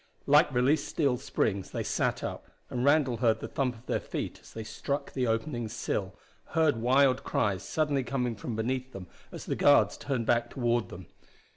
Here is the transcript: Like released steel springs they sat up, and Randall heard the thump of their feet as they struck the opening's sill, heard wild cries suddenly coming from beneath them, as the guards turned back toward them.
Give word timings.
Like 0.25 0.51
released 0.51 0.87
steel 0.87 1.15
springs 1.17 1.69
they 1.69 1.83
sat 1.83 2.23
up, 2.23 2.47
and 2.71 2.83
Randall 2.83 3.17
heard 3.17 3.39
the 3.39 3.47
thump 3.47 3.75
of 3.75 3.85
their 3.85 3.99
feet 3.99 4.39
as 4.41 4.51
they 4.51 4.63
struck 4.63 5.13
the 5.13 5.27
opening's 5.27 5.73
sill, 5.73 6.15
heard 6.55 6.77
wild 6.77 7.23
cries 7.23 7.61
suddenly 7.61 8.03
coming 8.03 8.35
from 8.35 8.55
beneath 8.55 8.93
them, 8.93 9.05
as 9.31 9.45
the 9.45 9.55
guards 9.55 9.97
turned 9.97 10.25
back 10.25 10.49
toward 10.49 10.89
them. 10.89 11.05